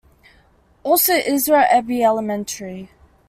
[0.81, 2.89] Also Ezra Eby Elementary.